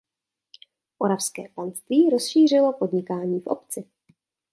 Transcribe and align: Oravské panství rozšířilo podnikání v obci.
Oravské 0.97 1.49
panství 1.55 2.09
rozšířilo 2.09 2.73
podnikání 2.73 3.39
v 3.39 3.47
obci. 3.47 3.89